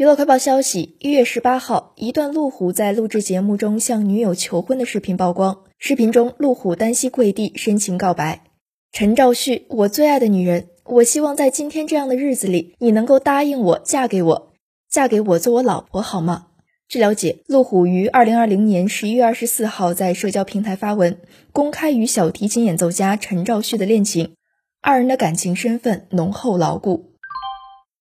[0.00, 5.64] 娱乐快报消息一月十八号一段路虎在录制节目中向女友求婚的视频曝光。
[5.76, 8.44] 视频中路虎单膝跪地深情告白
[8.92, 14.54] 陈兆旭我最爱的女人我希望在今天这样的日子里你能够答应我嫁给我
[14.88, 16.46] 嫁给我做我老婆好吗？
[16.88, 21.18] 据了解路虎于二零二零年十一月二十四号在社交平台发文
[21.52, 24.32] 公开与小提琴演奏家陈兆旭的恋情
[24.80, 27.09] 二人的感情身份浓厚牢固。